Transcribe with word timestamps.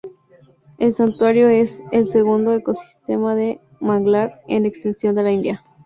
El 0.79 0.95
santuario 0.95 1.47
es 1.47 1.83
el 1.91 2.07
segundo 2.07 2.55
ecosistema 2.55 3.35
de 3.35 3.61
manglar 3.79 4.41
en 4.47 4.65
extensión 4.65 5.13
de 5.13 5.21
la 5.21 5.31
India. 5.31 5.63